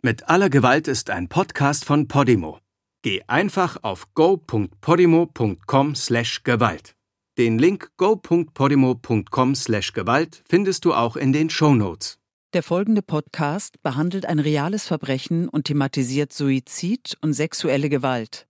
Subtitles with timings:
[0.00, 2.60] Mit aller Gewalt ist ein Podcast von Podimo.
[3.02, 6.94] Geh einfach auf go.podimo.com/gewalt.
[7.36, 12.20] Den Link go.podimo.com/gewalt findest du auch in den Show Notes.
[12.52, 18.46] Der folgende Podcast behandelt ein reales Verbrechen und thematisiert Suizid und sexuelle Gewalt.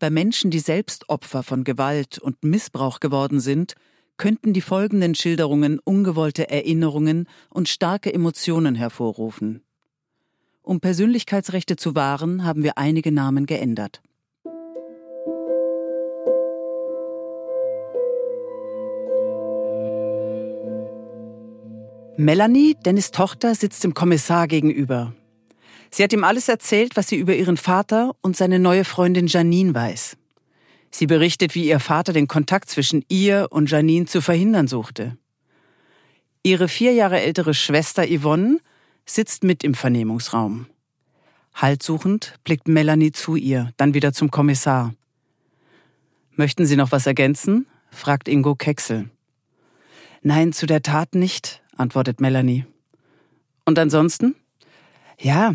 [0.00, 3.76] Bei Menschen, die selbst Opfer von Gewalt und Missbrauch geworden sind,
[4.16, 9.62] könnten die folgenden Schilderungen ungewollte Erinnerungen und starke Emotionen hervorrufen.
[10.68, 14.02] Um Persönlichkeitsrechte zu wahren, haben wir einige Namen geändert.
[22.18, 25.14] Melanie, Dennis Tochter, sitzt dem Kommissar gegenüber.
[25.90, 29.74] Sie hat ihm alles erzählt, was sie über ihren Vater und seine neue Freundin Janine
[29.74, 30.18] weiß.
[30.90, 35.16] Sie berichtet, wie ihr Vater den Kontakt zwischen ihr und Janine zu verhindern suchte.
[36.42, 38.58] Ihre vier Jahre ältere Schwester Yvonne
[39.10, 40.66] sitzt mit im Vernehmungsraum.
[41.54, 44.94] Haltsuchend blickt Melanie zu ihr, dann wieder zum Kommissar.
[46.36, 47.66] Möchten Sie noch was ergänzen?
[47.90, 49.10] fragt Ingo Kecksel.
[50.22, 52.64] Nein, zu der Tat nicht, antwortet Melanie.
[53.64, 54.36] Und ansonsten?
[55.18, 55.54] Ja,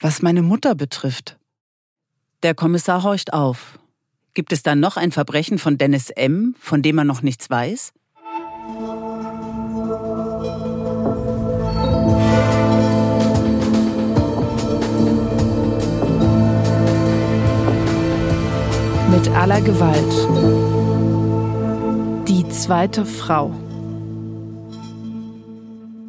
[0.00, 1.38] was meine Mutter betrifft.
[2.42, 3.78] Der Kommissar horcht auf.
[4.34, 7.92] Gibt es da noch ein Verbrechen von Dennis M., von dem er noch nichts weiß?
[19.24, 20.28] Mit aller Gewalt.
[22.28, 23.54] Die zweite Frau.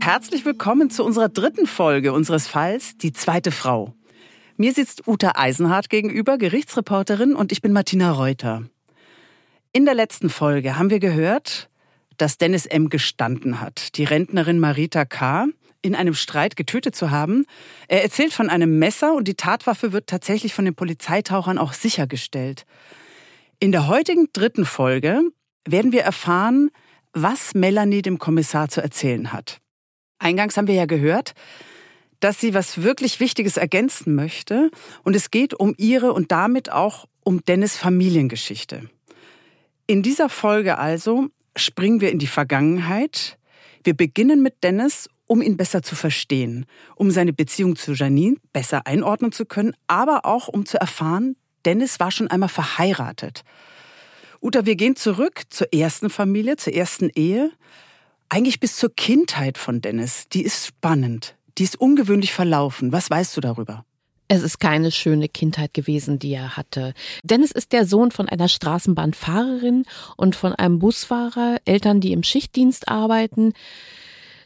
[0.01, 3.93] Herzlich willkommen zu unserer dritten Folge unseres Falls Die zweite Frau.
[4.57, 8.63] Mir sitzt Uta Eisenhardt gegenüber, Gerichtsreporterin, und ich bin Martina Reuter.
[9.71, 11.69] In der letzten Folge haben wir gehört,
[12.17, 12.89] dass Dennis M.
[12.89, 15.45] gestanden hat, die Rentnerin Marita K.
[15.81, 17.45] in einem Streit getötet zu haben.
[17.87, 22.65] Er erzählt von einem Messer und die Tatwaffe wird tatsächlich von den Polizeitauchern auch sichergestellt.
[23.59, 25.21] In der heutigen dritten Folge
[25.65, 26.71] werden wir erfahren,
[27.13, 29.61] was Melanie dem Kommissar zu erzählen hat.
[30.19, 31.33] Eingangs haben wir ja gehört,
[32.19, 34.71] dass sie was wirklich Wichtiges ergänzen möchte
[35.03, 38.89] und es geht um ihre und damit auch um Dennis Familiengeschichte.
[39.87, 43.37] In dieser Folge also springen wir in die Vergangenheit.
[43.83, 46.65] Wir beginnen mit Dennis, um ihn besser zu verstehen,
[46.95, 51.99] um seine Beziehung zu Janine besser einordnen zu können, aber auch um zu erfahren, Dennis
[51.99, 53.43] war schon einmal verheiratet.
[54.41, 57.51] Uta, wir gehen zurück zur ersten Familie, zur ersten Ehe.
[58.29, 60.27] Eigentlich bis zur Kindheit von Dennis.
[60.29, 61.35] Die ist spannend.
[61.57, 62.91] Die ist ungewöhnlich verlaufen.
[62.91, 63.85] Was weißt du darüber?
[64.27, 66.93] Es ist keine schöne Kindheit gewesen, die er hatte.
[67.23, 69.85] Dennis ist der Sohn von einer Straßenbahnfahrerin
[70.17, 73.53] und von einem Busfahrer, Eltern, die im Schichtdienst arbeiten.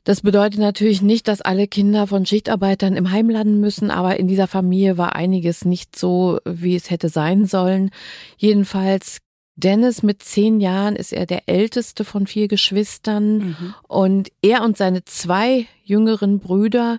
[0.09, 4.27] Das bedeutet natürlich nicht, dass alle Kinder von Schichtarbeitern im Heim landen müssen, aber in
[4.27, 7.91] dieser Familie war einiges nicht so, wie es hätte sein sollen.
[8.35, 9.19] Jedenfalls
[9.55, 13.75] Dennis mit zehn Jahren ist er der älteste von vier Geschwistern mhm.
[13.87, 16.97] und er und seine zwei jüngeren Brüder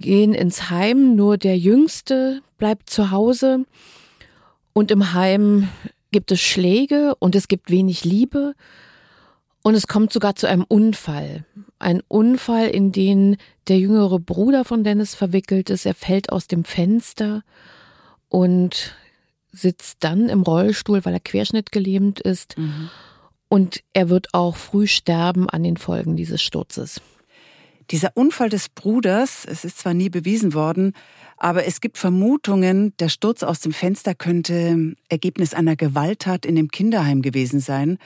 [0.00, 3.64] gehen ins Heim, nur der jüngste bleibt zu Hause
[4.72, 5.68] und im Heim
[6.10, 8.54] gibt es Schläge und es gibt wenig Liebe
[9.62, 11.44] und es kommt sogar zu einem Unfall.
[11.78, 13.36] Ein Unfall, in den
[13.68, 15.86] der jüngere Bruder von Dennis verwickelt ist.
[15.86, 17.42] Er fällt aus dem Fenster
[18.28, 18.96] und
[19.52, 22.56] sitzt dann im Rollstuhl, weil er querschnittgelähmt ist.
[22.56, 22.90] Mhm.
[23.48, 27.00] Und er wird auch früh sterben an den Folgen dieses Sturzes.
[27.90, 30.92] Dieser Unfall des Bruders, es ist zwar nie bewiesen worden,
[31.38, 36.68] aber es gibt Vermutungen, der Sturz aus dem Fenster könnte Ergebnis einer Gewalttat in dem
[36.70, 37.98] Kinderheim gewesen sein.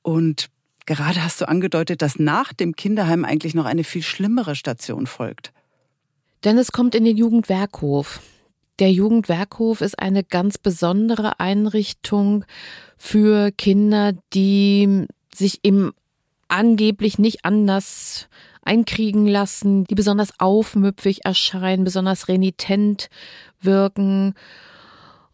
[0.00, 0.48] Und
[0.88, 5.52] gerade hast du angedeutet, dass nach dem Kinderheim eigentlich noch eine viel schlimmere Station folgt.
[6.44, 8.20] Dennis kommt in den Jugendwerkhof.
[8.78, 12.44] Der Jugendwerkhof ist eine ganz besondere Einrichtung
[12.96, 15.92] für Kinder, die sich eben
[16.48, 18.28] angeblich nicht anders
[18.62, 23.10] einkriegen lassen, die besonders aufmüpfig erscheinen, besonders renitent
[23.60, 24.34] wirken.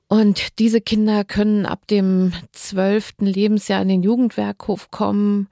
[0.08, 5.48] Und diese Kinder können ab dem zwölften Lebensjahr in den Jugendwerkhof kommen.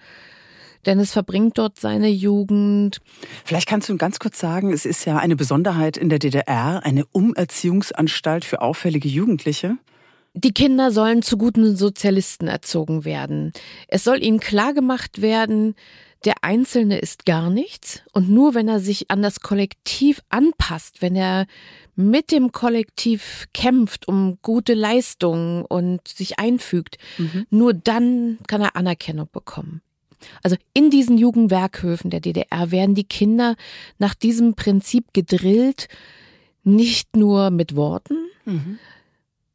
[0.84, 3.00] Dennis verbringt dort seine Jugend.
[3.44, 7.06] Vielleicht kannst du ganz kurz sagen, es ist ja eine Besonderheit in der DDR, eine
[7.06, 9.78] Umerziehungsanstalt für auffällige Jugendliche.
[10.34, 13.52] Die Kinder sollen zu guten Sozialisten erzogen werden.
[13.88, 15.75] Es soll ihnen klargemacht werden,
[16.25, 21.16] der Einzelne ist gar nichts und nur wenn er sich an das Kollektiv anpasst, wenn
[21.16, 21.46] er
[21.94, 27.46] mit dem Kollektiv kämpft um gute Leistungen und sich einfügt, mhm.
[27.50, 29.82] nur dann kann er Anerkennung bekommen.
[30.42, 33.56] Also in diesen Jugendwerkhöfen der DDR werden die Kinder
[33.98, 35.88] nach diesem Prinzip gedrillt,
[36.64, 38.78] Nicht nur mit Worten, mhm.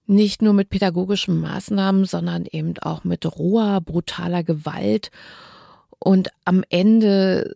[0.07, 5.09] nicht nur mit pädagogischen Maßnahmen, sondern eben auch mit roher, brutaler Gewalt.
[5.99, 7.55] Und am Ende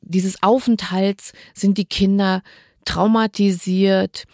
[0.00, 2.42] dieses Aufenthalts sind die Kinder
[2.84, 4.24] traumatisiert,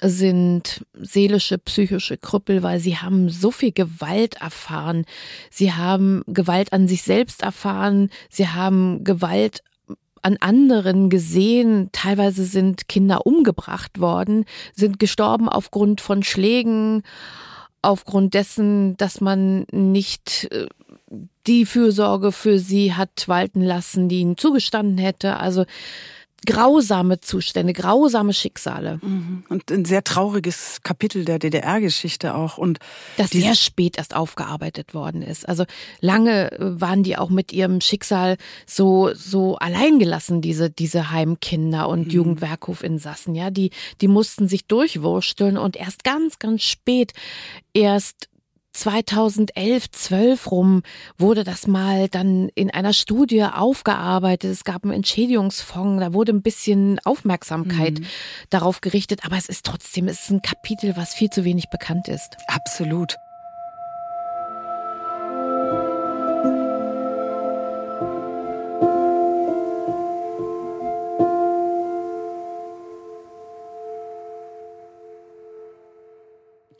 [0.00, 5.04] sind seelische, psychische Krüppel, weil sie haben so viel Gewalt erfahren.
[5.50, 8.10] Sie haben Gewalt an sich selbst erfahren.
[8.28, 9.62] Sie haben Gewalt
[10.22, 11.90] an anderen gesehen.
[11.92, 14.44] Teilweise sind Kinder umgebracht worden,
[14.74, 17.02] sind gestorben aufgrund von Schlägen,
[17.82, 20.66] aufgrund dessen, dass man nicht äh,
[21.46, 25.38] die Fürsorge für sie hat walten lassen, die ihnen zugestanden hätte.
[25.38, 25.64] Also
[26.46, 28.98] grausame Zustände, grausame Schicksale.
[29.02, 29.44] Mhm.
[29.48, 32.58] Und ein sehr trauriges Kapitel der DDR-Geschichte auch.
[32.58, 32.78] Und
[33.16, 35.48] das sehr spät erst aufgearbeitet worden ist.
[35.48, 35.64] Also
[36.00, 38.36] lange äh, waren die auch mit ihrem Schicksal
[38.66, 42.12] so, so alleingelassen, diese, diese Heimkinder und mhm.
[42.12, 43.34] Jugendwerkhofinsassen.
[43.34, 47.12] Ja, die, die mussten sich durchwursteln und erst ganz, ganz spät
[47.74, 48.28] erst
[48.72, 50.82] 2011, 12 rum
[51.18, 54.50] wurde das mal dann in einer Studie aufgearbeitet.
[54.50, 58.06] Es gab einen Entschädigungsfonds, da wurde ein bisschen Aufmerksamkeit mhm.
[58.50, 62.08] darauf gerichtet, aber es ist trotzdem, es ist ein Kapitel, was viel zu wenig bekannt
[62.08, 62.36] ist.
[62.48, 63.16] Absolut.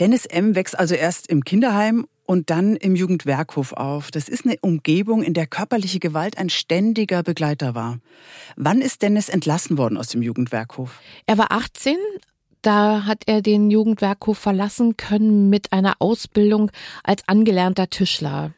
[0.02, 0.56] Dennis M.
[0.56, 4.10] wächst also erst im Kinderheim und dann im Jugendwerkhof auf.
[4.10, 8.00] Das ist eine Umgebung, in der körperliche Gewalt ein ständiger Begleiter war.
[8.56, 11.00] Wann ist Dennis entlassen worden aus dem Jugendwerkhof?
[11.26, 11.94] Er war 18.
[12.62, 16.72] Da hat er den Jugendwerkhof verlassen können mit einer Ausbildung
[17.04, 18.54] als angelernter Tischler.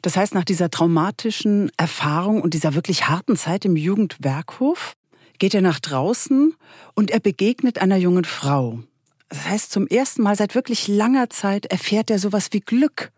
[0.00, 4.94] Das heißt, nach dieser traumatischen Erfahrung und dieser wirklich harten Zeit im Jugendwerkhof
[5.38, 6.54] geht er nach draußen
[6.94, 8.78] und er begegnet einer jungen Frau.
[9.28, 13.12] Das heißt, zum ersten Mal seit wirklich langer Zeit erfährt er sowas wie Glück.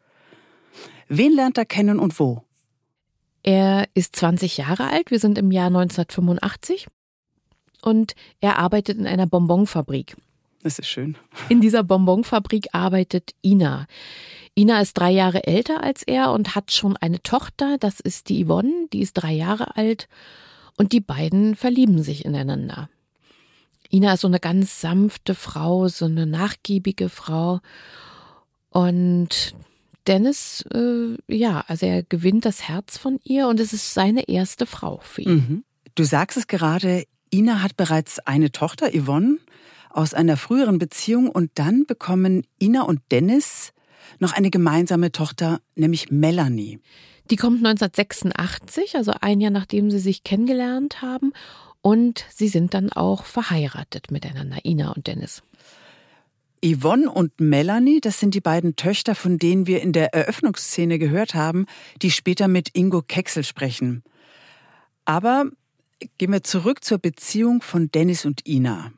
[1.09, 2.45] Wen lernt er kennen und wo?
[3.43, 6.89] Er ist 20 Jahre alt, wir sind im Jahr 1985
[7.83, 10.17] und er arbeitet in einer Bonbonfabrik.
[10.63, 11.17] Das ist schön.
[11.49, 13.87] In dieser Bonbonfabrik arbeitet Ina.
[14.55, 18.45] Ina ist drei Jahre älter als er und hat schon eine Tochter, das ist die
[18.45, 20.07] Yvonne, die ist drei Jahre alt
[20.77, 22.91] und die beiden verlieben sich ineinander.
[23.93, 27.61] Ina ist so eine ganz sanfte Frau, so eine nachgiebige Frau.
[28.71, 29.55] Und
[30.07, 34.67] Dennis, äh, ja, also er gewinnt das Herz von ihr und es ist seine erste
[34.67, 35.33] Frau für ihn.
[35.33, 35.65] Mhm.
[35.95, 39.39] Du sagst es gerade, Ina hat bereits eine Tochter, Yvonne,
[39.91, 43.73] aus einer früheren Beziehung und dann bekommen Ina und Dennis
[44.19, 46.79] noch eine gemeinsame Tochter, nämlich Melanie.
[47.31, 51.33] Die kommt 1986, also ein Jahr nachdem sie sich kennengelernt haben.
[51.83, 55.43] Und sie sind dann auch verheiratet miteinander, Ina und Dennis.
[56.63, 61.35] Yvonne und Melanie, das sind die beiden Töchter, von denen wir in der Eröffnungsszene gehört
[61.35, 61.65] haben,
[62.03, 64.03] die später mit Ingo Kexel sprechen.
[65.07, 65.47] Aber
[66.19, 68.93] gehen wir zurück zur Beziehung von Dennis und Ina.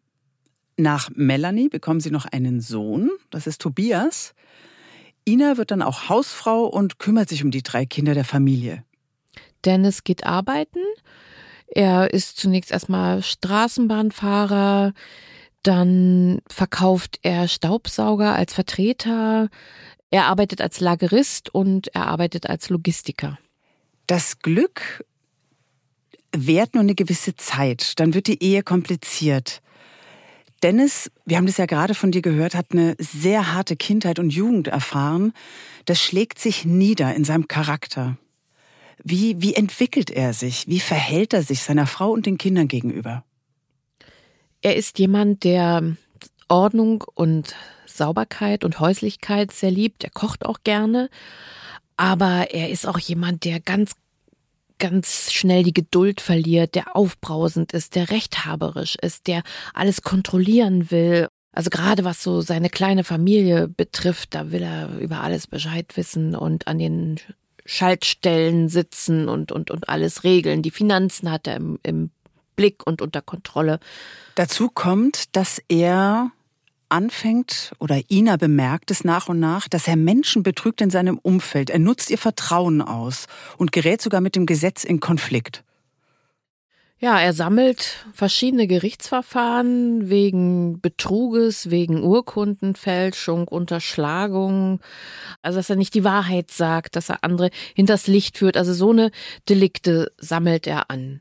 [0.77, 4.35] Nach Melanie bekommen sie noch einen Sohn, das ist Tobias.
[5.25, 8.83] Ina wird dann auch Hausfrau und kümmert sich um die drei Kinder der Familie.
[9.65, 10.81] Dennis geht arbeiten
[11.75, 14.93] er ist zunächst erstmal Straßenbahnfahrer,
[15.63, 19.49] dann verkauft er Staubsauger als Vertreter,
[20.11, 23.39] er arbeitet als Lagerist und er arbeitet als Logistiker.
[24.07, 25.05] Das Glück
[26.37, 29.63] währt nur eine gewisse Zeit, dann wird die Ehe kompliziert.
[30.63, 34.31] Dennis, wir haben das ja gerade von dir gehört, hat eine sehr harte Kindheit und
[34.31, 35.33] Jugend erfahren.
[35.87, 38.17] Das schlägt sich nieder in seinem Charakter.
[39.03, 40.69] Wie, wie entwickelt er sich?
[40.69, 43.25] Wie verhält er sich seiner Frau und den Kindern gegenüber?
[44.61, 45.97] Er ist jemand, der
[46.49, 47.55] Ordnung und
[47.87, 50.05] Sauberkeit und Häuslichkeit sehr liebt.
[50.05, 51.11] Er kocht auch gerne.
[51.97, 53.93] Aber er ist auch jemand, der ganz,
[54.79, 59.43] ganz schnell die Geduld verliert, der aufbrausend ist, der rechthaberisch ist, der
[59.75, 61.29] alles kontrollieren will.
[61.53, 66.35] Also gerade was so seine kleine Familie betrifft, da will er über alles Bescheid wissen
[66.35, 67.21] und an den
[67.65, 70.63] Schaltstellen sitzen und, und, und alles regeln.
[70.63, 72.11] Die Finanzen hat er im, im
[72.57, 73.81] Blick und unter Kontrolle.
[74.35, 76.31] Dazu kommt, dass er
[76.89, 81.71] anfängt oder Ina bemerkt es nach und nach, dass er Menschen betrügt in seinem Umfeld.
[81.71, 83.27] Er nutzt ihr Vertrauen aus
[83.57, 85.65] und gerät sogar mit dem Gesetz in Konflikt.
[87.03, 94.79] Ja, er sammelt verschiedene Gerichtsverfahren wegen Betruges, wegen Urkundenfälschung, Unterschlagung.
[95.43, 98.57] Also, dass er nicht die Wahrheit sagt, dass er andere hinters Licht führt.
[98.57, 99.11] Also, so eine
[99.49, 101.21] Delikte sammelt er an.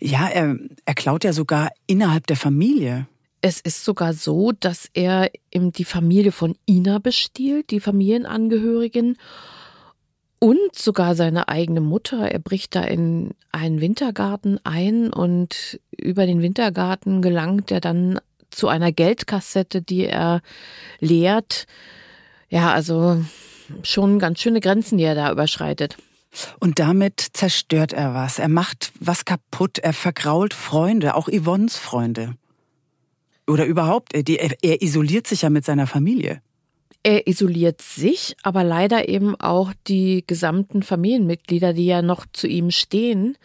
[0.00, 3.06] Ja, er, er klaut ja sogar innerhalb der Familie.
[3.42, 9.16] Es ist sogar so, dass er eben die Familie von Ina bestiehlt, die Familienangehörigen
[10.42, 12.28] und sogar seine eigene Mutter.
[12.28, 18.18] Er bricht da in einen Wintergarten ein und über den Wintergarten gelangt er dann
[18.50, 20.40] zu einer Geldkassette, die er
[20.98, 21.66] leert.
[22.48, 23.24] Ja, also
[23.84, 25.96] schon ganz schöne Grenzen, die er da überschreitet.
[26.58, 28.40] Und damit zerstört er was.
[28.40, 29.78] Er macht was kaputt.
[29.78, 32.34] Er vergrault Freunde, auch Yvonnes Freunde.
[33.46, 34.24] Oder überhaupt, er,
[34.60, 36.42] er isoliert sich ja mit seiner Familie.
[37.04, 42.70] Er isoliert sich, aber leider eben auch die gesamten Familienmitglieder, die ja noch zu ihm
[42.70, 43.36] stehen.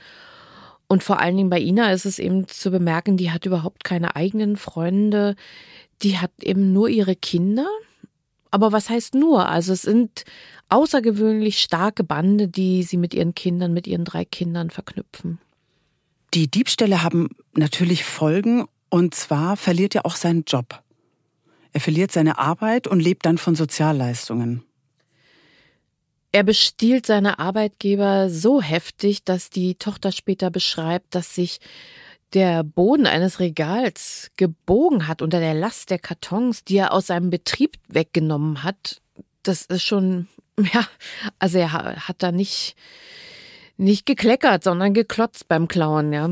[0.87, 4.15] Und vor allen Dingen bei Ina ist es eben zu bemerken, die hat überhaupt keine
[4.15, 5.35] eigenen Freunde.
[6.03, 7.67] Die hat eben nur ihre Kinder.
[8.51, 9.49] Aber was heißt nur?
[9.49, 10.23] Also es sind
[10.69, 15.39] außergewöhnlich starke Bande, die sie mit ihren Kindern, mit ihren drei Kindern verknüpfen.
[16.33, 20.81] Die Diebstähle haben natürlich Folgen und zwar verliert er auch seinen Job.
[21.73, 24.63] Er verliert seine Arbeit und lebt dann von Sozialleistungen.
[26.31, 31.59] Er bestiehlt seine Arbeitgeber so heftig, dass die Tochter später beschreibt, dass sich
[32.33, 37.29] der Boden eines Regals gebogen hat unter der Last der Kartons, die er aus seinem
[37.29, 39.01] Betrieb weggenommen hat.
[39.43, 40.27] Das ist schon,
[40.73, 40.85] ja,
[41.39, 42.75] also er hat da nicht,
[43.77, 46.29] nicht gekleckert, sondern geklotzt beim Klauen, ja.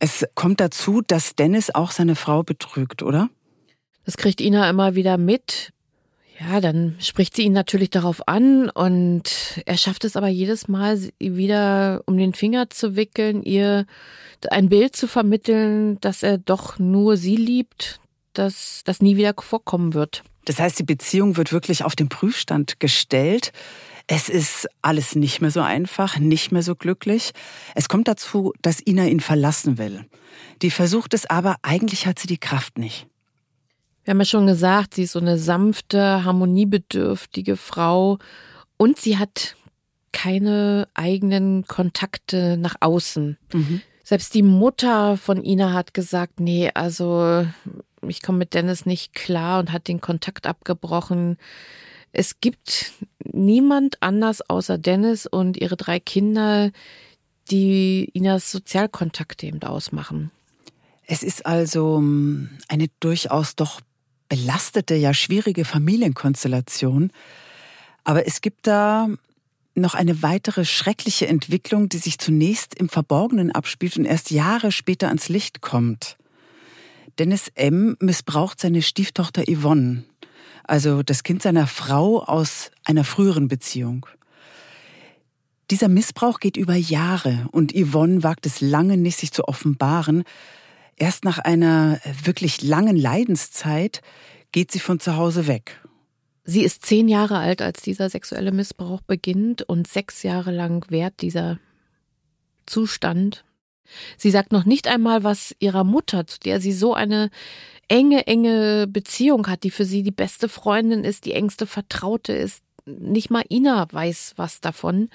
[0.00, 3.30] Es kommt dazu, dass Dennis auch seine Frau betrügt, oder?
[4.08, 5.74] Das kriegt Ina immer wieder mit.
[6.40, 10.98] Ja, dann spricht sie ihn natürlich darauf an und er schafft es aber jedes Mal,
[11.18, 13.84] wieder um den Finger zu wickeln, ihr
[14.50, 18.00] ein Bild zu vermitteln, dass er doch nur sie liebt,
[18.32, 20.22] dass das nie wieder vorkommen wird.
[20.46, 23.52] Das heißt, die Beziehung wird wirklich auf den Prüfstand gestellt.
[24.06, 27.32] Es ist alles nicht mehr so einfach, nicht mehr so glücklich.
[27.74, 30.06] Es kommt dazu, dass Ina ihn verlassen will.
[30.62, 33.06] Die versucht es aber, eigentlich hat sie die Kraft nicht.
[34.08, 38.16] Wir haben ja schon gesagt, sie ist so eine sanfte, harmoniebedürftige Frau
[38.78, 39.54] und sie hat
[40.12, 43.36] keine eigenen Kontakte nach außen.
[43.52, 43.82] Mhm.
[44.02, 47.46] Selbst die Mutter von Ina hat gesagt, nee, also
[48.00, 51.36] ich komme mit Dennis nicht klar und hat den Kontakt abgebrochen.
[52.10, 52.94] Es gibt
[53.30, 56.70] niemand anders außer Dennis und ihre drei Kinder,
[57.50, 60.30] die Inas Sozialkontakte eben ausmachen.
[61.04, 63.82] Es ist also hm, eine durchaus doch
[64.28, 67.10] belastete, ja schwierige Familienkonstellation.
[68.04, 69.08] Aber es gibt da
[69.74, 75.08] noch eine weitere schreckliche Entwicklung, die sich zunächst im Verborgenen abspielt und erst Jahre später
[75.08, 76.16] ans Licht kommt.
[77.18, 77.96] Dennis M.
[78.00, 80.04] missbraucht seine Stieftochter Yvonne
[80.68, 84.06] also das Kind seiner Frau aus einer früheren Beziehung.
[85.70, 90.24] Dieser Missbrauch geht über Jahre und Yvonne wagt es lange nicht, sich zu offenbaren.
[90.98, 94.02] Erst nach einer wirklich langen Leidenszeit
[94.50, 95.80] geht sie von zu Hause weg.
[96.44, 101.20] Sie ist zehn Jahre alt, als dieser sexuelle Missbrauch beginnt und sechs Jahre lang währt
[101.20, 101.58] dieser
[102.66, 103.44] Zustand.
[104.16, 107.30] Sie sagt noch nicht einmal was ihrer Mutter, zu der sie so eine
[107.88, 112.62] enge, enge Beziehung hat, die für sie die beste Freundin ist, die engste Vertraute ist.
[112.86, 115.10] Nicht mal Ina weiß was davon.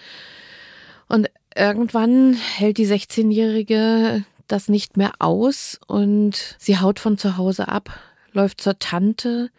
[1.08, 7.68] Und irgendwann hält die 16-Jährige das nicht mehr aus und sie haut von zu Hause
[7.68, 8.00] ab,
[8.32, 9.50] läuft zur Tante.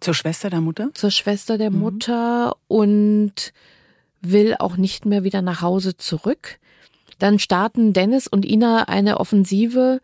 [0.00, 0.90] Zur Schwester der Mutter?
[0.94, 1.78] Zur Schwester der mhm.
[1.78, 3.52] Mutter und
[4.20, 6.58] will auch nicht mehr wieder nach Hause zurück.
[7.18, 10.00] Dann starten Dennis und Ina eine Offensive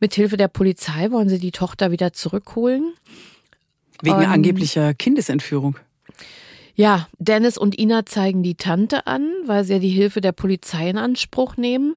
[0.00, 2.94] Mithilfe der Polizei wollen sie die Tochter wieder zurückholen.
[4.02, 5.76] Wegen und, angeblicher Kindesentführung.
[6.80, 10.88] Ja, Dennis und Ina zeigen die Tante an, weil sie ja die Hilfe der Polizei
[10.88, 11.92] in Anspruch nehmen.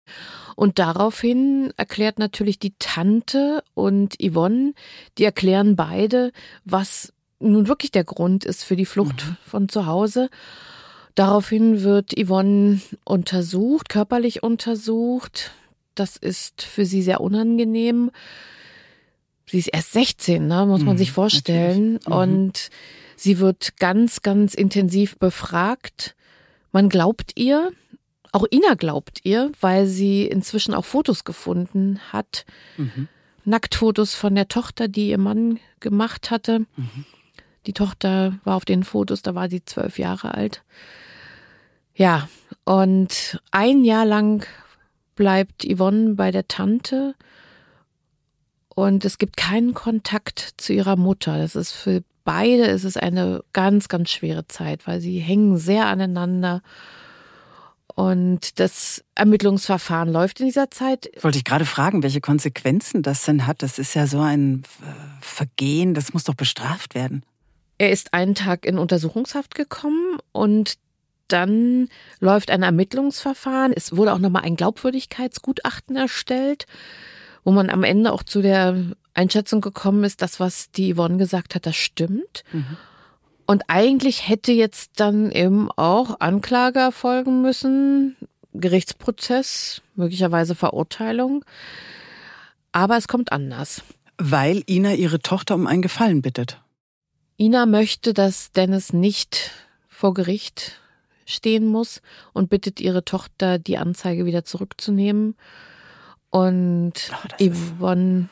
[0.58, 4.74] Und daraufhin erklärt natürlich die Tante und Yvonne,
[5.18, 6.34] die erklären beide,
[6.66, 9.38] was nun wirklich der Grund ist für die Flucht mhm.
[9.46, 10.30] von zu Hause.
[11.16, 15.52] Daraufhin wird Yvonne untersucht, körperlich untersucht.
[15.96, 18.12] Das ist für sie sehr unangenehm.
[19.46, 22.00] Sie ist erst 16, ne, muss man mhm, sich vorstellen.
[22.06, 22.12] Mhm.
[22.12, 22.70] Und
[23.16, 26.16] sie wird ganz, ganz intensiv befragt.
[26.72, 27.72] Man glaubt ihr,
[28.32, 32.46] auch Ina glaubt ihr, weil sie inzwischen auch Fotos gefunden hat.
[32.78, 33.08] Mhm.
[33.46, 36.60] Nacktfotos von der Tochter, die ihr Mann gemacht hatte.
[36.76, 37.06] Mhm.
[37.66, 40.64] Die Tochter war auf den Fotos, da war sie zwölf Jahre alt.
[41.96, 42.28] Ja,
[42.66, 44.46] und ein Jahr lang
[45.16, 47.16] bleibt Yvonne bei der Tante
[48.70, 51.38] und es gibt keinen Kontakt zu ihrer Mutter.
[51.38, 55.88] Das ist für beide ist es eine ganz, ganz schwere Zeit, weil sie hängen sehr
[55.88, 56.62] aneinander.
[57.96, 61.12] Und das Ermittlungsverfahren läuft in dieser Zeit.
[61.22, 63.62] Wollte ich gerade fragen, welche Konsequenzen das denn hat.
[63.62, 64.64] Das ist ja so ein
[65.22, 67.24] Vergehen, das muss doch bestraft werden.
[67.78, 70.78] Er ist einen Tag in Untersuchungshaft gekommen und
[71.28, 71.90] dann
[72.20, 73.74] läuft ein Ermittlungsverfahren.
[73.74, 76.66] Es wurde auch nochmal ein Glaubwürdigkeitsgutachten erstellt,
[77.44, 78.76] wo man am Ende auch zu der
[79.14, 82.44] Einschätzung gekommen ist, dass was die Yvonne gesagt hat, das stimmt.
[82.52, 82.78] Mhm.
[83.46, 88.16] Und eigentlich hätte jetzt dann eben auch Anklage erfolgen müssen,
[88.54, 91.44] Gerichtsprozess, möglicherweise Verurteilung.
[92.72, 93.84] Aber es kommt anders.
[94.18, 96.62] Weil Ina ihre Tochter um einen Gefallen bittet.
[97.38, 99.52] Ina möchte, dass Dennis nicht
[99.90, 100.80] vor Gericht
[101.26, 102.02] stehen muss
[102.32, 105.36] und bittet ihre Tochter, die Anzeige wieder zurückzunehmen.
[106.30, 108.30] Und oh, Yvonne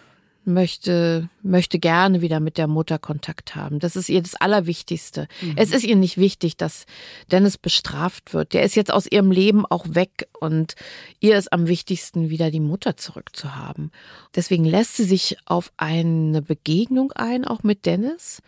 [0.54, 3.80] möchte, möchte gerne wieder mit der Mutter Kontakt haben.
[3.80, 5.28] Das ist ihr das Allerwichtigste.
[5.42, 5.54] Mhm.
[5.56, 6.86] Es ist ihr nicht wichtig, dass
[7.32, 8.54] Dennis bestraft wird.
[8.54, 10.76] Der ist jetzt aus ihrem Leben auch weg und
[11.20, 13.92] ihr ist am wichtigsten, wieder die Mutter zurückzuhaben.
[14.36, 18.42] Deswegen lässt sie sich auf eine Begegnung ein, auch mit Dennis,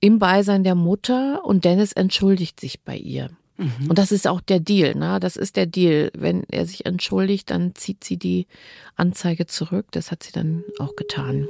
[0.00, 3.30] im Beisein der Mutter und Dennis entschuldigt sich bei ihr.
[3.62, 3.90] Mhm.
[3.90, 5.20] Und das ist auch der Deal, ne?
[5.20, 6.10] Das ist der Deal.
[6.16, 8.46] Wenn er sich entschuldigt, dann zieht sie die
[8.96, 9.86] Anzeige zurück.
[9.92, 11.48] Das hat sie dann auch getan.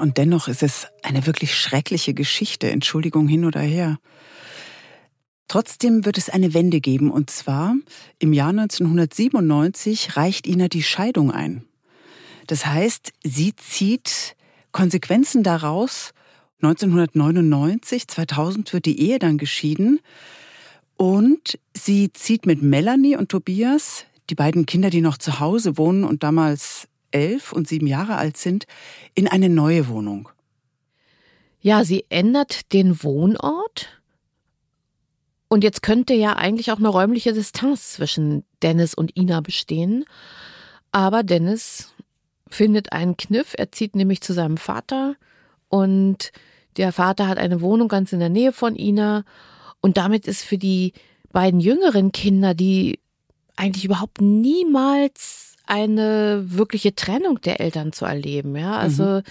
[0.00, 3.98] Und dennoch ist es eine wirklich schreckliche Geschichte, Entschuldigung hin oder her.
[5.48, 7.74] Trotzdem wird es eine Wende geben, und zwar
[8.18, 11.64] im Jahr 1997 reicht Ina die Scheidung ein.
[12.46, 14.36] Das heißt, sie zieht
[14.72, 16.12] Konsequenzen daraus.
[16.60, 20.00] 1999, 2000 wird die Ehe dann geschieden
[20.96, 26.04] und sie zieht mit Melanie und Tobias, die beiden Kinder, die noch zu Hause wohnen
[26.04, 28.66] und damals elf und sieben Jahre alt sind,
[29.14, 30.28] in eine neue Wohnung.
[31.60, 34.00] Ja, sie ändert den Wohnort.
[35.48, 40.04] Und jetzt könnte ja eigentlich auch eine räumliche Distanz zwischen Dennis und Ina bestehen.
[40.92, 41.94] Aber Dennis
[42.48, 43.54] findet einen Kniff.
[43.56, 45.16] Er zieht nämlich zu seinem Vater
[45.68, 46.32] und
[46.76, 49.24] der Vater hat eine Wohnung ganz in der Nähe von Ina.
[49.80, 50.92] Und damit ist für die
[51.32, 53.00] beiden jüngeren Kinder, die
[53.56, 58.56] eigentlich überhaupt niemals eine wirkliche Trennung der Eltern zu erleben.
[58.56, 59.22] Ja, also mhm.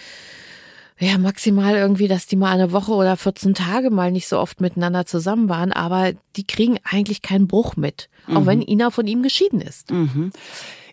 [1.00, 4.62] ja maximal irgendwie, dass die mal eine Woche oder 14 Tage mal nicht so oft
[4.62, 8.46] miteinander zusammen waren, aber die kriegen eigentlich keinen Bruch mit, auch mhm.
[8.46, 9.92] wenn Ina von ihm geschieden ist.
[9.92, 10.32] Mhm.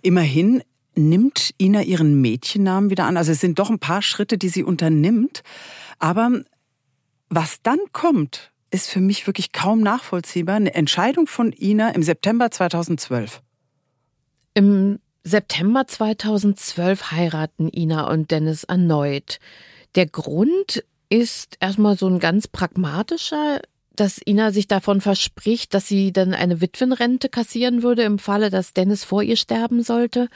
[0.02, 0.62] Immerhin
[0.96, 3.16] nimmt Ina ihren Mädchennamen wieder an.
[3.16, 5.42] Also es sind doch ein paar Schritte, die sie unternimmt.
[5.98, 6.30] Aber
[7.28, 10.56] was dann kommt, ist für mich wirklich kaum nachvollziehbar.
[10.56, 13.42] Eine Entscheidung von Ina im September 2012.
[14.54, 19.40] Im September 2012 heiraten Ina und Dennis erneut.
[19.94, 23.60] Der Grund ist erstmal so ein ganz pragmatischer,
[23.96, 28.74] dass Ina sich davon verspricht, dass sie dann eine Witwenrente kassieren würde im Falle, dass
[28.74, 30.28] Dennis vor ihr sterben sollte.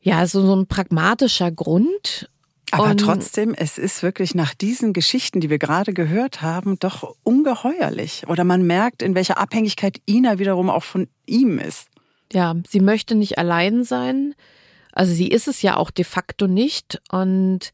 [0.00, 2.28] Ja, so, so ein pragmatischer Grund.
[2.72, 7.14] Aber und trotzdem, es ist wirklich nach diesen Geschichten, die wir gerade gehört haben, doch
[7.22, 8.24] ungeheuerlich.
[8.26, 11.88] Oder man merkt, in welcher Abhängigkeit Ina wiederum auch von ihm ist.
[12.32, 14.34] Ja, sie möchte nicht allein sein.
[14.92, 17.00] Also sie ist es ja auch de facto nicht.
[17.10, 17.72] Und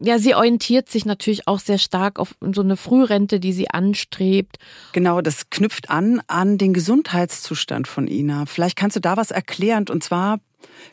[0.00, 4.58] ja, sie orientiert sich natürlich auch sehr stark auf so eine Frührente, die sie anstrebt.
[4.92, 8.46] Genau, das knüpft an an den Gesundheitszustand von Ina.
[8.46, 9.86] Vielleicht kannst du da was erklären.
[9.90, 10.40] Und zwar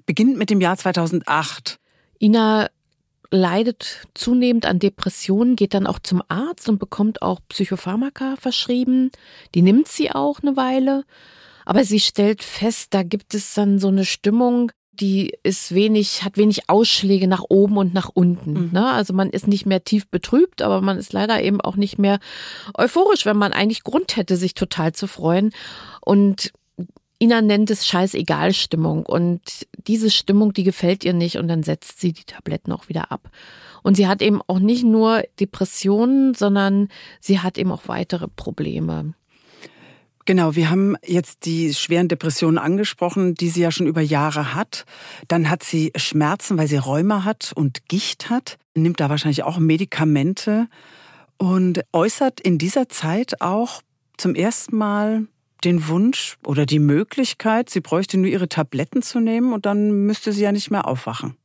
[0.06, 1.80] beginnt mit dem Jahr 2008.
[2.20, 2.68] Ina
[3.32, 9.12] leidet zunehmend an Depressionen, geht dann auch zum Arzt und bekommt auch Psychopharmaka verschrieben.
[9.54, 11.04] Die nimmt sie auch eine Weile.
[11.66, 16.38] Aber sie stellt fest, da gibt es dann so eine Stimmung, die ist wenig, hat
[16.38, 18.54] wenig Ausschläge nach oben und nach unten.
[18.54, 18.70] Mhm.
[18.72, 18.92] Ne?
[18.92, 22.20] Also man ist nicht mehr tief betrübt, aber man ist leider eben auch nicht mehr
[22.78, 25.52] euphorisch, wenn man eigentlich Grund hätte, sich total zu freuen.
[26.02, 26.54] Und
[27.20, 29.06] Ina nennt es Scheißegal-Stimmung.
[29.06, 33.12] Und diese Stimmung, die gefällt ihr nicht und dann setzt sie die Tabletten auch wieder
[33.12, 33.30] ab.
[33.84, 39.14] Und sie hat eben auch nicht nur Depressionen, sondern sie hat eben auch weitere Probleme.
[40.26, 44.86] Genau, wir haben jetzt die schweren Depressionen angesprochen, die sie ja schon über Jahre hat.
[45.28, 49.60] Dann hat sie Schmerzen, weil sie Rheuma hat und Gicht hat, nimmt da wahrscheinlich auch
[49.60, 50.68] Medikamente
[51.38, 53.82] und äußert in dieser Zeit auch
[54.18, 55.28] zum ersten Mal
[55.64, 60.32] den Wunsch oder die Möglichkeit, sie bräuchte nur ihre Tabletten zu nehmen und dann müsste
[60.32, 61.36] sie ja nicht mehr aufwachen.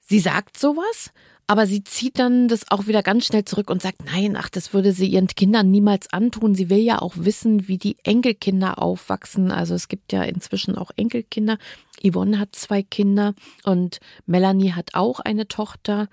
[0.00, 1.12] Sie sagt sowas,
[1.46, 4.72] aber sie zieht dann das auch wieder ganz schnell zurück und sagt, nein, ach, das
[4.72, 6.54] würde sie ihren Kindern niemals antun.
[6.54, 9.50] Sie will ja auch wissen, wie die Enkelkinder aufwachsen.
[9.50, 11.58] Also es gibt ja inzwischen auch Enkelkinder.
[12.02, 16.08] Yvonne hat zwei Kinder und Melanie hat auch eine Tochter.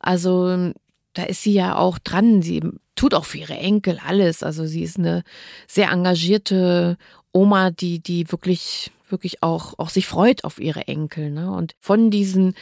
[0.00, 0.72] Also
[1.14, 2.42] da ist sie ja auch dran.
[2.42, 2.62] Sie
[2.96, 4.42] tut auch für ihre Enkel alles.
[4.42, 5.22] Also sie ist eine
[5.66, 6.98] sehr engagierte
[7.32, 11.30] Oma, die, die wirklich, wirklich auch, auch sich freut auf ihre Enkel.
[11.30, 11.50] Ne?
[11.50, 12.54] Und von diesen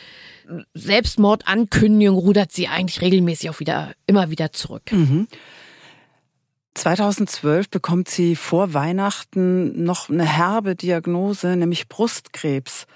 [0.75, 4.93] Selbstmordankündigungen rudert sie eigentlich regelmäßig auch wieder, immer wieder zurück.
[4.93, 5.27] Mhm.
[6.75, 12.87] 2012 bekommt sie vor Weihnachten noch eine herbe Diagnose, nämlich Brustkrebs.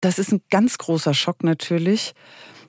[0.00, 2.14] Das ist ein ganz großer Schock natürlich.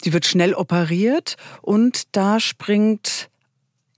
[0.01, 3.29] Sie wird schnell operiert und da springt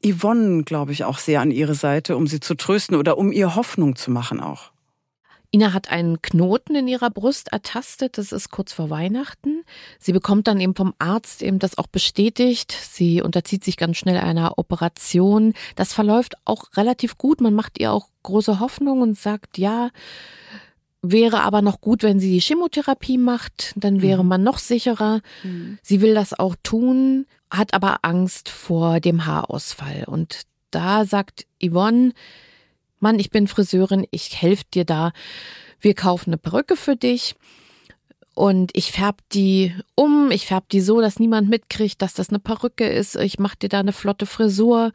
[0.06, 3.56] Yvonne, glaube ich, auch sehr an ihre Seite, um sie zu trösten oder um ihr
[3.56, 4.72] Hoffnung zu machen auch.
[5.52, 9.64] Ina hat einen Knoten in ihrer Brust ertastet, das ist kurz vor Weihnachten.
[9.98, 12.72] Sie bekommt dann eben vom Arzt eben das auch bestätigt.
[12.72, 15.54] Sie unterzieht sich ganz schnell einer Operation.
[15.76, 17.42] Das verläuft auch relativ gut.
[17.42, 19.90] Man macht ihr auch große Hoffnung und sagt, ja,
[21.02, 24.30] wäre aber noch gut, wenn sie die Chemotherapie macht, dann wäre mhm.
[24.30, 25.22] man noch sicherer.
[25.44, 25.80] Mhm.
[25.82, 30.04] Sie will das auch tun, hat aber Angst vor dem Haarausfall.
[30.06, 32.14] Und da sagt Yvonne,
[33.00, 35.12] Mann, ich bin Friseurin, ich helfe dir da.
[35.80, 37.36] Wir kaufen eine Perücke für dich
[38.36, 42.40] und ich färb die um, ich färb die so, dass niemand mitkriegt, dass das eine
[42.40, 43.16] Perücke ist.
[43.16, 44.92] Ich mach dir da eine flotte Frisur.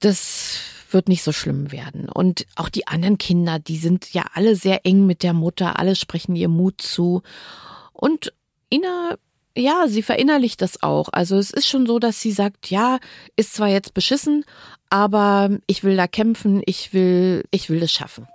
[0.00, 0.60] Das
[0.90, 2.08] wird nicht so schlimm werden.
[2.08, 5.96] Und auch die anderen Kinder, die sind ja alle sehr eng mit der Mutter, alle
[5.96, 7.22] sprechen ihr Mut zu.
[7.92, 8.32] Und
[8.72, 9.16] Ina
[9.56, 11.08] ja, sie verinnerlicht das auch.
[11.12, 12.98] Also es ist schon so, dass sie sagt, ja,
[13.36, 14.44] ist zwar jetzt beschissen,
[14.90, 18.26] aber ich will da kämpfen, ich will, ich will es schaffen.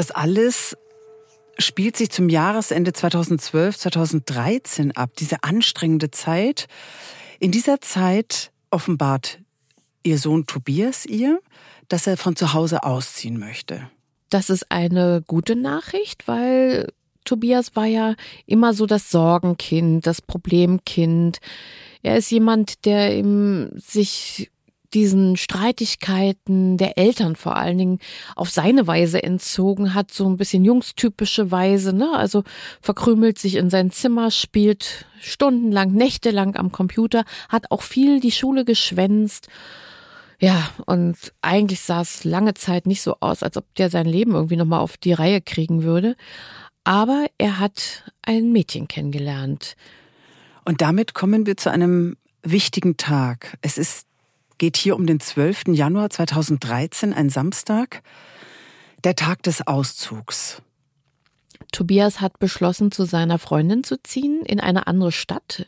[0.00, 0.78] Das alles
[1.58, 6.68] spielt sich zum Jahresende 2012, 2013 ab, diese anstrengende Zeit.
[7.38, 9.40] In dieser Zeit offenbart
[10.02, 11.38] ihr Sohn Tobias ihr,
[11.88, 13.90] dass er von zu Hause ausziehen möchte.
[14.30, 16.90] Das ist eine gute Nachricht, weil
[17.26, 18.14] Tobias war ja
[18.46, 21.40] immer so das Sorgenkind, das Problemkind.
[22.02, 23.22] Er ist jemand, der
[23.76, 24.50] sich
[24.94, 27.98] diesen Streitigkeiten der Eltern vor allen Dingen
[28.36, 32.10] auf seine Weise entzogen hat, so ein bisschen jungstypische Weise, ne?
[32.12, 32.44] Also
[32.80, 38.64] verkrümelt sich in sein Zimmer, spielt stundenlang, nächtelang am Computer, hat auch viel die Schule
[38.64, 39.48] geschwänzt.
[40.40, 44.32] Ja, und eigentlich sah es lange Zeit nicht so aus, als ob der sein Leben
[44.32, 46.16] irgendwie nochmal auf die Reihe kriegen würde.
[46.82, 49.76] Aber er hat ein Mädchen kennengelernt.
[50.64, 53.58] Und damit kommen wir zu einem wichtigen Tag.
[53.60, 54.06] Es ist
[54.60, 55.68] geht hier um den 12.
[55.68, 58.02] Januar 2013, ein Samstag,
[59.04, 60.60] der Tag des Auszugs.
[61.72, 65.66] Tobias hat beschlossen, zu seiner Freundin zu ziehen in eine andere Stadt.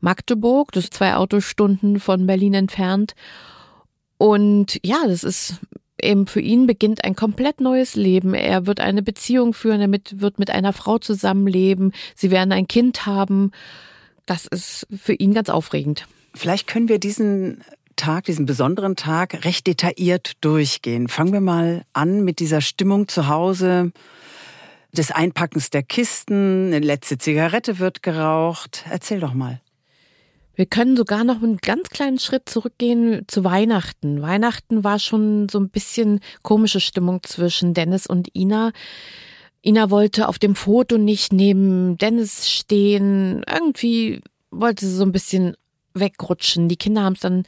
[0.00, 3.14] Magdeburg, das ist zwei Autostunden von Berlin entfernt.
[4.16, 5.60] Und ja, das ist
[6.00, 8.32] eben für ihn beginnt ein komplett neues Leben.
[8.32, 11.92] Er wird eine Beziehung führen, er wird mit einer Frau zusammenleben.
[12.14, 13.50] Sie werden ein Kind haben.
[14.24, 16.06] Das ist für ihn ganz aufregend.
[16.34, 17.62] Vielleicht können wir diesen
[17.96, 21.08] Tag, diesen besonderen Tag recht detailliert durchgehen.
[21.08, 23.92] Fangen wir mal an mit dieser Stimmung zu Hause,
[24.92, 28.84] des Einpackens der Kisten, eine letzte Zigarette wird geraucht.
[28.88, 29.60] Erzähl doch mal.
[30.54, 34.22] Wir können sogar noch einen ganz kleinen Schritt zurückgehen zu Weihnachten.
[34.22, 38.70] Weihnachten war schon so ein bisschen komische Stimmung zwischen Dennis und Ina.
[39.62, 43.42] Ina wollte auf dem Foto nicht neben Dennis stehen.
[43.50, 44.20] Irgendwie
[44.52, 45.56] wollte sie so ein bisschen
[45.94, 46.68] wegrutschen.
[46.68, 47.44] Die Kinder haben es dann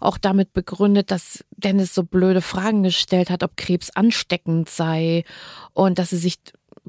[0.00, 5.24] auch damit begründet, dass Dennis so blöde Fragen gestellt hat, ob Krebs ansteckend sei
[5.72, 6.38] und dass sie sich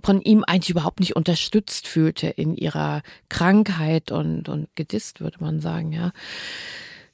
[0.03, 5.59] von ihm eigentlich überhaupt nicht unterstützt fühlte in ihrer Krankheit und, und gedisst, würde man
[5.59, 6.11] sagen, ja.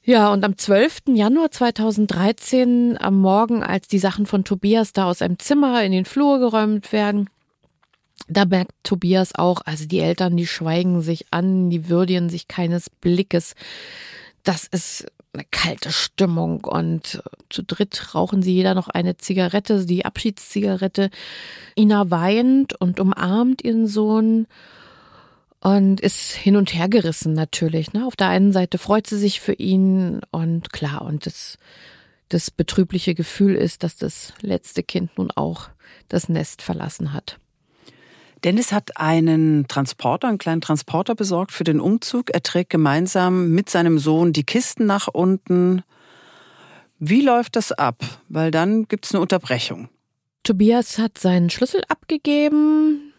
[0.06, 1.04] Ja, und am 12.
[1.14, 6.04] Januar 2013, am Morgen, als die Sachen von Tobias da aus einem Zimmer in den
[6.04, 7.30] Flur geräumt werden,
[8.28, 12.88] da merkt Tobias auch, also die Eltern, die schweigen sich an, die würdigen sich keines
[12.88, 13.54] Blickes.
[14.42, 20.04] Das ist eine kalte Stimmung und zu dritt rauchen sie jeder noch eine Zigarette, die
[20.04, 21.10] Abschiedszigarette.
[21.76, 24.46] Ina weint und umarmt ihren Sohn
[25.60, 27.92] und ist hin und her gerissen natürlich.
[27.92, 28.06] Ne?
[28.06, 31.58] Auf der einen Seite freut sie sich für ihn und klar, und das,
[32.28, 35.68] das betrübliche Gefühl ist, dass das letzte Kind nun auch
[36.08, 37.38] das Nest verlassen hat.
[38.44, 42.30] Dennis hat einen Transporter, einen kleinen Transporter besorgt für den Umzug.
[42.30, 45.82] Er trägt gemeinsam mit seinem Sohn die Kisten nach unten.
[46.98, 48.04] Wie läuft das ab?
[48.28, 49.88] Weil dann gibt es eine Unterbrechung.
[50.42, 53.14] Tobias hat seinen Schlüssel abgegeben.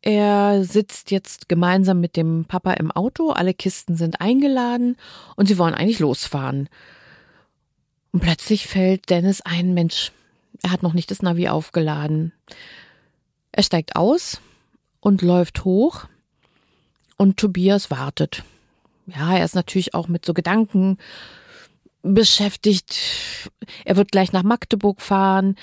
[0.00, 3.32] Er sitzt jetzt gemeinsam mit dem Papa im Auto.
[3.32, 4.96] Alle Kisten sind eingeladen
[5.36, 6.70] und sie wollen eigentlich losfahren.
[8.10, 10.12] Und plötzlich fällt Dennis ein, Mensch,
[10.62, 12.32] er hat noch nicht das Navi aufgeladen.
[13.52, 14.40] Er steigt aus
[15.06, 16.06] und läuft hoch
[17.16, 18.42] und Tobias wartet.
[19.06, 20.98] Ja, er ist natürlich auch mit so Gedanken
[22.02, 22.98] beschäftigt.
[23.84, 25.54] Er wird gleich nach Magdeburg fahren.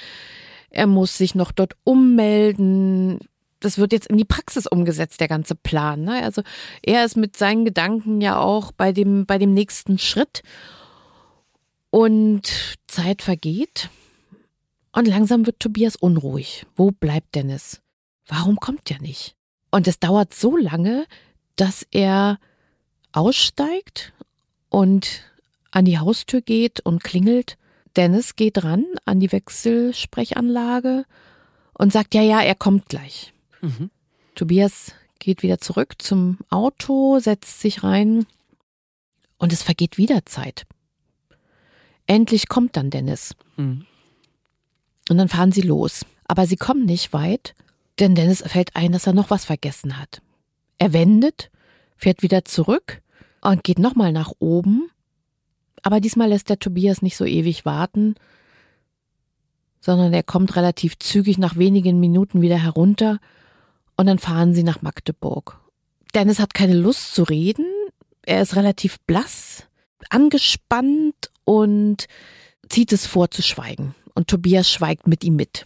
[0.69, 3.19] Er muss sich noch dort ummelden.
[3.59, 6.05] Das wird jetzt in die Praxis umgesetzt, der ganze Plan.
[6.05, 6.23] Ne?
[6.23, 6.41] Also
[6.81, 10.41] er ist mit seinen Gedanken ja auch bei dem, bei dem nächsten Schritt.
[11.89, 13.89] Und Zeit vergeht.
[14.93, 16.65] Und langsam wird Tobias unruhig.
[16.77, 17.82] Wo bleibt Dennis?
[18.27, 19.35] Warum kommt der nicht?
[19.71, 21.05] Und es dauert so lange,
[21.55, 22.39] dass er
[23.11, 24.13] aussteigt
[24.69, 25.23] und
[25.71, 27.57] an die Haustür geht und klingelt.
[27.95, 31.05] Dennis geht ran an die Wechselsprechanlage
[31.73, 33.33] und sagt, ja, ja, er kommt gleich.
[33.61, 33.89] Mhm.
[34.35, 38.25] Tobias geht wieder zurück zum Auto, setzt sich rein
[39.37, 40.65] und es vergeht wieder Zeit.
[42.07, 43.35] Endlich kommt dann Dennis.
[43.57, 43.85] Mhm.
[45.09, 46.05] Und dann fahren sie los.
[46.25, 47.53] Aber sie kommen nicht weit
[47.99, 50.21] denn Dennis fällt ein, dass er noch was vergessen hat.
[50.77, 51.51] Er wendet,
[51.95, 53.01] fährt wieder zurück
[53.41, 54.89] und geht nochmal nach oben.
[55.81, 58.15] Aber diesmal lässt der Tobias nicht so ewig warten,
[59.79, 63.19] sondern er kommt relativ zügig nach wenigen Minuten wieder herunter
[63.97, 65.59] und dann fahren sie nach Magdeburg.
[66.15, 67.65] Dennis hat keine Lust zu reden,
[68.25, 69.67] er ist relativ blass,
[70.09, 72.07] angespannt und
[72.69, 73.93] zieht es vor zu schweigen.
[74.15, 75.65] Und Tobias schweigt mit ihm mit.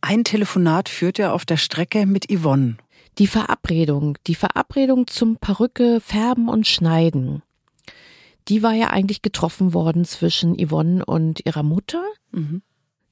[0.00, 2.76] Ein Telefonat führt er auf der Strecke mit Yvonne.
[3.18, 7.42] Die Verabredung, die Verabredung zum Perücke färben und schneiden.
[8.48, 12.02] Die war ja eigentlich getroffen worden zwischen Yvonne und ihrer Mutter.
[12.30, 12.62] Mhm.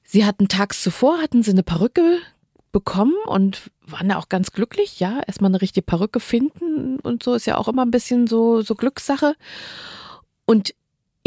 [0.03, 2.19] Sie hatten tags zuvor, hatten sie eine Perücke
[2.71, 7.33] bekommen und waren da auch ganz glücklich, ja, erstmal eine richtige Perücke finden und so
[7.33, 9.35] ist ja auch immer ein bisschen so, so Glückssache.
[10.45, 10.73] Und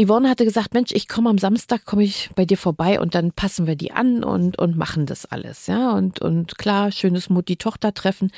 [0.00, 3.32] Yvonne hatte gesagt, Mensch, ich komme am Samstag, komme ich bei dir vorbei und dann
[3.32, 5.92] passen wir die an und, und machen das alles, ja.
[5.92, 8.30] Und, und klar, schönes Mutti-Tochter-Treffen.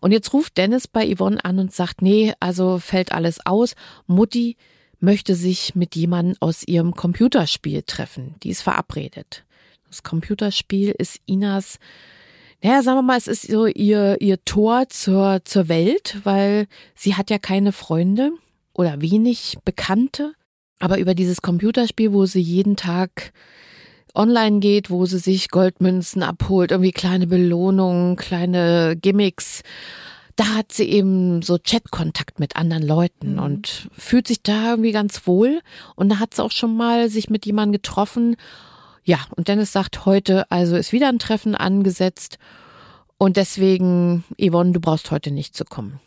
[0.00, 3.74] Und jetzt ruft Dennis bei Yvonne an und sagt, nee, also fällt alles aus.
[4.08, 4.56] Mutti
[4.98, 8.34] möchte sich mit jemandem aus ihrem Computerspiel treffen.
[8.42, 9.44] Die ist verabredet.
[9.88, 11.78] Das Computerspiel ist Inas,
[12.62, 17.16] naja, sagen wir mal, es ist so ihr, ihr Tor zur, zur Welt, weil sie
[17.16, 18.32] hat ja keine Freunde
[18.72, 20.34] oder wenig Bekannte.
[20.82, 23.32] Aber über dieses Computerspiel, wo sie jeden Tag
[24.16, 29.62] online geht, wo sie sich Goldmünzen abholt, irgendwie kleine Belohnungen, kleine Gimmicks,
[30.34, 33.38] da hat sie eben so Chatkontakt mit anderen Leuten mhm.
[33.38, 35.60] und fühlt sich da irgendwie ganz wohl.
[35.94, 38.34] Und da hat sie auch schon mal sich mit jemandem getroffen.
[39.04, 42.38] Ja, und Dennis sagt heute, also ist wieder ein Treffen angesetzt.
[43.18, 46.00] Und deswegen, Yvonne, du brauchst heute nicht zu kommen.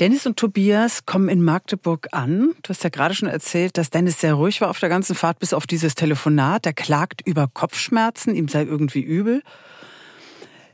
[0.00, 2.54] Dennis und Tobias kommen in Magdeburg an.
[2.62, 5.38] Du hast ja gerade schon erzählt, dass Dennis sehr ruhig war auf der ganzen Fahrt,
[5.38, 6.66] bis auf dieses Telefonat.
[6.66, 9.42] Er klagt über Kopfschmerzen, ihm sei irgendwie übel.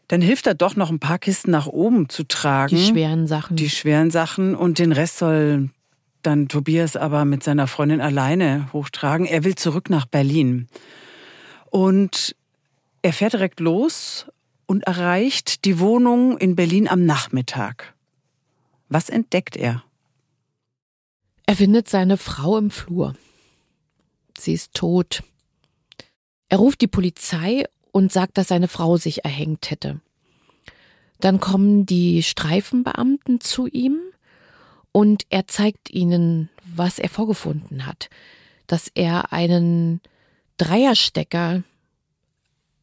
[0.06, 2.74] Dann hilft er doch noch ein paar Kisten nach oben zu tragen.
[2.74, 3.56] Die schweren Sachen.
[3.56, 4.54] Die schweren Sachen.
[4.54, 5.68] Und den Rest soll
[6.22, 9.26] dann Tobias aber mit seiner Freundin alleine hochtragen.
[9.26, 10.68] Er will zurück nach Berlin.
[11.66, 12.34] Und
[13.02, 14.26] er fährt direkt los
[14.66, 17.94] und erreicht die Wohnung in Berlin am Nachmittag.
[18.88, 19.82] Was entdeckt er?
[21.46, 23.14] Er findet seine Frau im Flur.
[24.36, 25.22] Sie ist tot.
[26.48, 30.00] Er ruft die Polizei und sagt, dass seine Frau sich erhängt hätte.
[31.20, 33.98] Dann kommen die Streifenbeamten zu ihm
[34.92, 38.08] und er zeigt ihnen, was er vorgefunden hat.
[38.66, 40.00] Dass er einen
[40.58, 41.62] Dreierstecker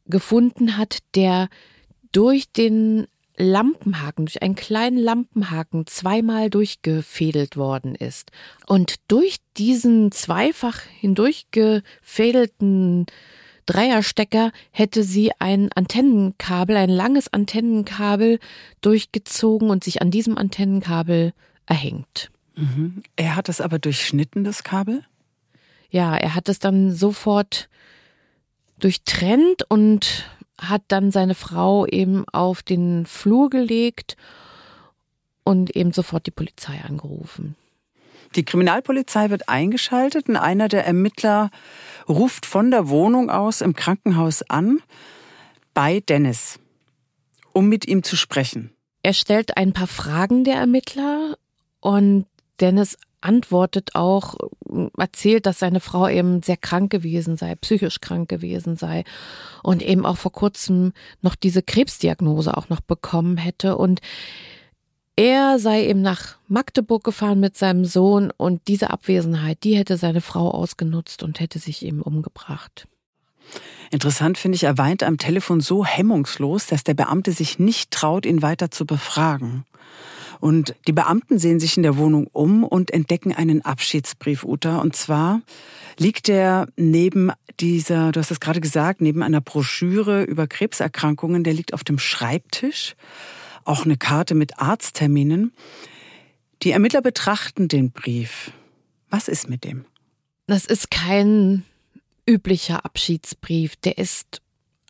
[0.06, 1.50] gefunden hat, der
[2.12, 3.08] durch den
[3.38, 8.32] Lampenhaken, durch einen kleinen Lampenhaken zweimal durchgefädelt worden ist.
[8.66, 13.06] Und durch diesen zweifach hindurchgefädelten
[13.66, 18.40] Dreierstecker hätte sie ein Antennenkabel, ein langes Antennenkabel
[18.82, 21.34] durchgezogen und sich an diesem Antennenkabel
[21.66, 22.32] erhängt.
[22.56, 23.04] Mhm.
[23.16, 25.04] Er hat es aber durchschnitten, das Kabel?
[25.96, 27.70] ja, er hat es dann sofort
[28.80, 34.16] durchtrennt und hat dann seine Frau eben auf den Flur gelegt
[35.44, 37.56] und eben sofort die Polizei angerufen.
[38.36, 41.52] Die Kriminalpolizei wird eingeschaltet und einer der Ermittler
[42.10, 44.80] ruft von der Wohnung aus im Krankenhaus an
[45.74, 46.60] bei Dennis,
[47.54, 48.72] um mit ihm zu sprechen.
[49.04, 51.38] Er stellt ein paar Fragen der Ermittler
[51.80, 52.26] und
[52.60, 54.36] Dennis antwortet auch,
[54.98, 59.04] erzählt, dass seine Frau eben sehr krank gewesen sei, psychisch krank gewesen sei
[59.64, 64.02] und eben auch vor kurzem noch diese Krebsdiagnose auch noch bekommen hätte und
[65.18, 70.20] er sei eben nach Magdeburg gefahren mit seinem Sohn und diese Abwesenheit, die hätte seine
[70.20, 72.88] Frau ausgenutzt und hätte sich eben umgebracht.
[73.92, 78.26] Interessant finde ich, er weint am Telefon so hemmungslos, dass der Beamte sich nicht traut,
[78.26, 79.64] ihn weiter zu befragen.
[80.46, 84.78] Und die Beamten sehen sich in der Wohnung um und entdecken einen Abschiedsbrief, Uta.
[84.78, 85.42] Und zwar
[85.98, 91.56] liegt er neben dieser, du hast es gerade gesagt, neben einer Broschüre über Krebserkrankungen, der
[91.56, 92.96] liegt auf dem Schreibtisch.
[93.64, 95.52] Auch eine Karte mit Arztterminen.
[96.62, 98.52] Die Ermittler betrachten den Brief.
[99.10, 99.86] Was ist mit dem?
[100.46, 101.64] Das ist kein
[102.30, 103.78] üblicher Abschiedsbrief.
[103.78, 104.44] Der ist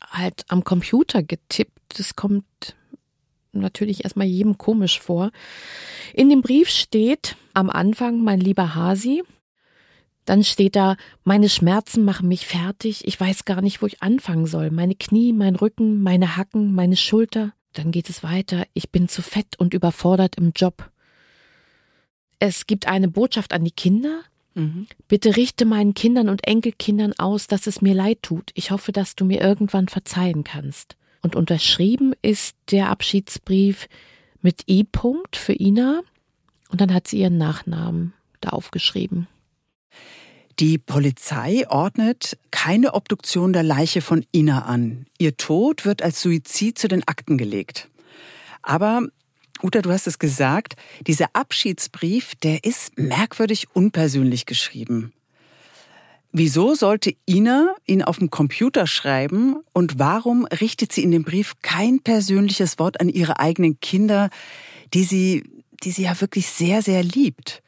[0.06, 1.98] halt am Computer getippt.
[1.98, 2.76] Das kommt
[3.62, 5.32] natürlich erstmal jedem komisch vor.
[6.14, 9.24] In dem Brief steht am Anfang, mein lieber Hasi,
[10.26, 14.48] dann steht da, meine Schmerzen machen mich fertig, ich weiß gar nicht, wo ich anfangen
[14.48, 14.72] soll.
[14.72, 17.54] Meine Knie, mein Rücken, meine Hacken, meine Schulter.
[17.74, 20.90] Dann geht es weiter, ich bin zu fett und überfordert im Job.
[22.40, 24.22] Es gibt eine Botschaft an die Kinder.
[24.56, 24.88] Mhm.
[25.08, 28.52] Bitte richte meinen Kindern und Enkelkindern aus, dass es mir leid tut.
[28.56, 30.96] Ich hoffe, dass du mir irgendwann verzeihen kannst.
[31.26, 33.88] Und unterschrieben ist der Abschiedsbrief
[34.44, 36.02] mit I-Punkt für Ina.
[36.70, 39.28] Und dann hat sie ihren Nachnamen da aufgeschrieben.
[40.60, 45.08] Die Polizei ordnet keine Obduktion der Leiche von Ina an.
[45.18, 47.90] Ihr Tod wird als Suizid zu den Akten gelegt.
[48.62, 49.08] Aber
[49.64, 50.76] Uta, du hast es gesagt,
[51.08, 55.12] dieser Abschiedsbrief, der ist merkwürdig unpersönlich geschrieben.
[56.38, 61.54] Wieso sollte Ina ihn auf dem Computer schreiben und warum richtet sie in dem Brief
[61.62, 64.30] kein persönliches Wort an ihre eigenen Kinder,
[64.94, 65.46] die sie,
[65.82, 67.64] die sie ja wirklich sehr, sehr liebt?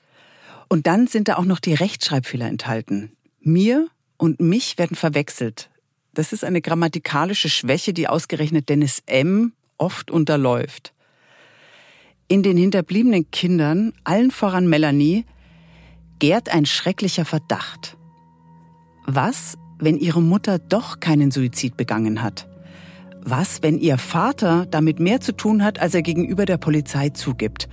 [0.67, 3.13] Und dann sind da auch noch die Rechtschreibfehler enthalten.
[3.39, 5.69] Mir und mich werden verwechselt.
[6.13, 9.53] Das ist eine grammatikalische Schwäche, die ausgerechnet Dennis M.
[9.77, 10.91] oft unterläuft.
[12.27, 15.23] In den hinterbliebenen Kindern, allen voran Melanie,
[16.19, 17.96] gärt ein schrecklicher Verdacht.
[19.09, 22.45] Was, wenn ihre Mutter doch keinen Suizid begangen hat?
[23.21, 27.69] Was, wenn ihr Vater damit mehr zu tun hat, als er gegenüber der Polizei zugibt?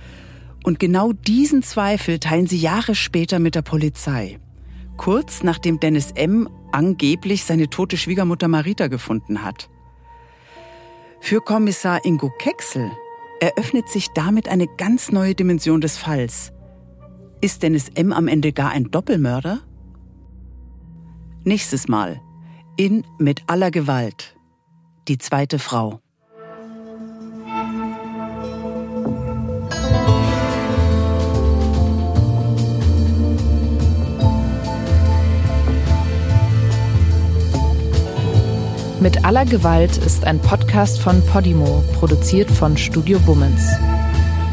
[0.63, 4.39] Und genau diesen Zweifel teilen sie Jahre später mit der Polizei.
[4.95, 6.49] Kurz nachdem Dennis M.
[6.71, 9.69] angeblich seine tote Schwiegermutter Marita gefunden hat.
[11.19, 12.89] Für Kommissar Ingo Kecksel
[13.41, 16.53] eröffnet sich damit eine ganz neue Dimension des Falls.
[17.41, 18.13] Ist Dennis M.
[18.13, 19.59] am Ende gar ein Doppelmörder?
[21.47, 22.21] Nächstes Mal
[22.75, 24.35] in Mit aller Gewalt.
[25.07, 25.99] Die zweite Frau.
[38.99, 43.69] Mit aller Gewalt ist ein Podcast von Podimo, produziert von Studio Bummens.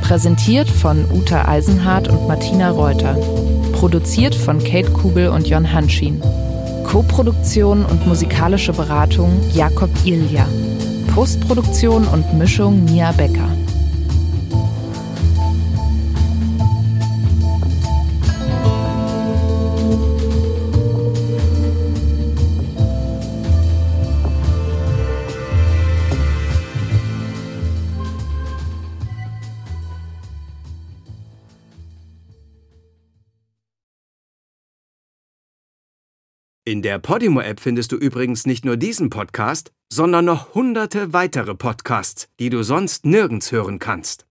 [0.02, 3.14] Präsentiert von Uta Eisenhardt und Martina Reuter.
[3.72, 6.20] Produziert von Kate Kubel und Jon Hanschin.
[6.92, 10.46] Koproduktion und musikalische Beratung Jakob Ilja.
[11.14, 13.48] Postproduktion und Mischung Mia Becker.
[36.82, 42.26] In der Podimo-App findest du übrigens nicht nur diesen Podcast, sondern noch hunderte weitere Podcasts,
[42.40, 44.26] die du sonst nirgends hören kannst.